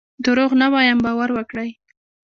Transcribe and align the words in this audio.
دروغ 0.25 0.51
نه 0.61 0.67
وایم 0.73 0.99
باور 1.05 1.29
وکړئ. 1.33 1.69